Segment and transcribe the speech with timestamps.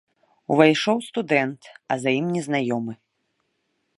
[0.53, 1.61] Увайшоў студэнт,
[1.95, 2.93] а за ім незнаёмы.